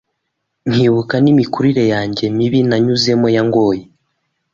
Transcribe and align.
nkibuka 0.73 1.15
n’imikurire 1.23 1.83
yanjye 1.93 2.25
mibi 2.37 2.59
nanyuzemo 2.69 3.27
yangoye, 3.35 3.83